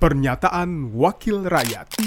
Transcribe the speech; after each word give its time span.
Pernyataan 0.00 0.96
Wakil 0.96 1.44
Rakyat 1.44 2.00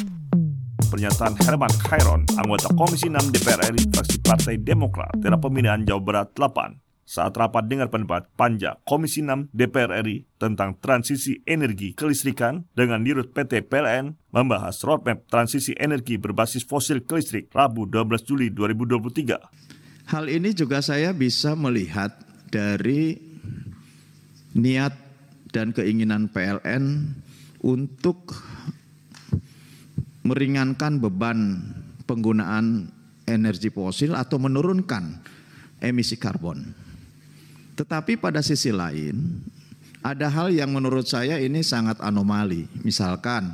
Pernyataan 0.90 1.38
Herman 1.46 1.70
Khairon, 1.78 2.26
anggota 2.42 2.74
Komisi 2.74 3.06
6 3.06 3.30
DPR 3.30 3.70
RI 3.70 3.86
fraksi 3.94 4.18
Partai 4.18 4.58
Demokrat, 4.58 5.14
daerah 5.22 5.38
pemilihan 5.38 5.86
Jawa 5.86 6.02
Barat 6.02 6.34
8, 6.34 6.74
saat 7.06 7.38
rapat 7.38 7.70
dengar 7.70 7.94
pendapat 7.94 8.34
Panja 8.34 8.82
Komisi 8.82 9.22
6 9.22 9.54
DPR 9.54 10.02
RI 10.02 10.26
tentang 10.42 10.82
transisi 10.82 11.46
energi 11.46 11.94
kelistrikan 11.94 12.66
dengan 12.74 13.06
dirut 13.06 13.30
PT 13.30 13.70
PLN 13.70 14.18
membahas 14.34 14.74
roadmap 14.82 15.30
transisi 15.30 15.78
energi 15.78 16.18
berbasis 16.18 16.66
fosil 16.66 17.06
ke 17.06 17.22
listrik 17.22 17.54
Rabu 17.54 17.86
12 17.86 18.26
Juli 18.26 18.50
2023. 18.50 20.10
Hal 20.10 20.34
ini 20.34 20.50
juga 20.58 20.82
saya 20.82 21.14
bisa 21.14 21.54
melihat 21.54 22.10
dari 22.50 23.22
niat 24.58 24.98
dan 25.54 25.70
keinginan 25.78 26.34
PLN 26.34 27.22
untuk 27.64 28.36
meringankan 30.28 31.00
beban 31.00 31.64
penggunaan 32.04 32.92
energi 33.24 33.72
fosil 33.72 34.14
atau 34.20 34.36
menurunkan 34.38 35.24
emisi 35.80 36.20
karbon. 36.20 36.76
Tetapi 37.74 38.20
pada 38.20 38.44
sisi 38.44 38.70
lain, 38.70 39.42
ada 40.04 40.28
hal 40.30 40.52
yang 40.52 40.70
menurut 40.76 41.08
saya 41.08 41.40
ini 41.40 41.64
sangat 41.64 41.98
anomali. 42.04 42.68
Misalkan, 42.84 43.50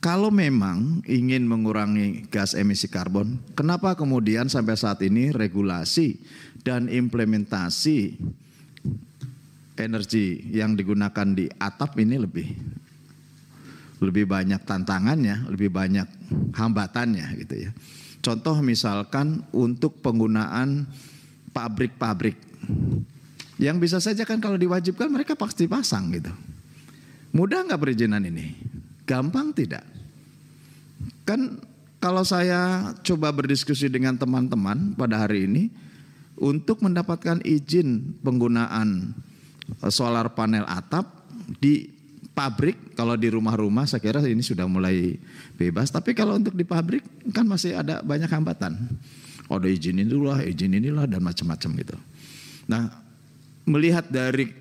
kalau 0.00 0.32
memang 0.32 1.04
ingin 1.06 1.44
mengurangi 1.44 2.26
gas 2.32 2.56
emisi 2.56 2.88
karbon, 2.88 3.38
kenapa 3.52 3.94
kemudian 3.94 4.48
sampai 4.48 4.74
saat 4.74 5.00
ini 5.04 5.30
regulasi 5.30 6.18
dan 6.64 6.88
implementasi 6.90 8.18
energi 9.76 10.48
yang 10.50 10.74
digunakan 10.74 11.28
di 11.36 11.46
atap 11.60 12.00
ini 12.00 12.16
lebih 12.16 12.48
lebih 14.00 14.28
banyak 14.28 14.60
tantangannya, 14.64 15.48
lebih 15.48 15.72
banyak 15.72 16.08
hambatannya 16.52 17.26
gitu 17.46 17.68
ya. 17.68 17.70
Contoh 18.20 18.58
misalkan 18.60 19.46
untuk 19.54 20.02
penggunaan 20.02 20.84
pabrik-pabrik 21.54 22.36
yang 23.56 23.80
bisa 23.80 23.96
saja 24.02 24.28
kan 24.28 24.36
kalau 24.36 24.60
diwajibkan 24.60 25.08
mereka 25.08 25.32
pasti 25.32 25.64
pasang 25.64 26.12
gitu. 26.12 26.32
Mudah 27.32 27.64
nggak 27.64 27.80
perizinan 27.80 28.24
ini? 28.28 28.52
Gampang 29.08 29.56
tidak? 29.56 29.84
Kan 31.24 31.60
kalau 32.00 32.22
saya 32.22 32.92
coba 33.00 33.32
berdiskusi 33.32 33.88
dengan 33.88 34.20
teman-teman 34.20 34.92
pada 34.92 35.24
hari 35.24 35.48
ini 35.48 35.72
untuk 36.36 36.84
mendapatkan 36.84 37.40
izin 37.40 38.20
penggunaan 38.20 39.16
eh, 39.80 39.92
solar 39.92 40.36
panel 40.36 40.68
atap 40.68 41.08
di 41.62 41.95
pabrik 42.36 42.92
kalau 42.92 43.16
di 43.16 43.32
rumah-rumah 43.32 43.88
saya 43.88 44.04
kira 44.04 44.20
ini 44.20 44.44
sudah 44.44 44.68
mulai 44.68 45.16
bebas. 45.56 45.88
Tapi 45.88 46.12
kalau 46.12 46.36
untuk 46.36 46.52
di 46.52 46.68
pabrik 46.68 47.00
kan 47.32 47.48
masih 47.48 47.80
ada 47.80 48.04
banyak 48.04 48.28
hambatan. 48.28 48.76
Ada 49.48 49.64
izin 49.72 50.04
inilah 50.04 50.44
izin 50.44 50.76
inilah 50.76 51.08
dan 51.08 51.24
macam-macam 51.24 51.70
gitu. 51.80 51.96
Nah 52.68 52.92
melihat 53.64 54.04
dari 54.12 54.52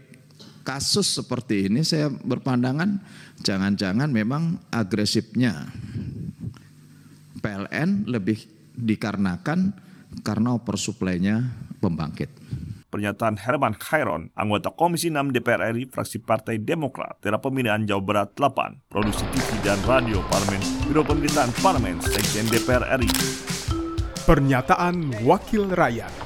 kasus 0.64 1.20
seperti 1.20 1.68
ini 1.68 1.84
saya 1.84 2.08
berpandangan 2.08 2.98
jangan-jangan 3.44 4.08
memang 4.08 4.58
agresifnya 4.72 5.68
PLN 7.44 8.08
lebih 8.08 8.42
dikarenakan 8.74 9.76
karena 10.24 10.56
oversupply-nya 10.56 11.44
pembangkit. 11.84 12.45
Pernyataan 12.96 13.36
Herman 13.36 13.76
Khairon, 13.76 14.32
anggota 14.40 14.72
Komisi 14.72 15.12
6 15.12 15.36
DPR 15.36 15.76
RI 15.76 15.84
fraksi 15.92 16.24
Partai 16.24 16.64
Demokrat, 16.64 17.20
daerah 17.20 17.44
pemilihan 17.44 17.84
Jawa 17.84 18.00
Barat 18.00 18.32
8, 18.40 18.88
produksi 18.88 19.28
TV 19.36 19.68
dan 19.68 19.76
radio 19.84 20.24
Parlemen, 20.32 20.64
Biro 20.88 21.04
Pemberitaan 21.04 21.52
Parlemen, 21.60 22.00
Sekjen 22.00 22.48
DPR 22.48 22.88
RI. 22.96 23.12
Pernyataan 24.24 25.28
Wakil 25.28 25.76
Rakyat 25.76 26.25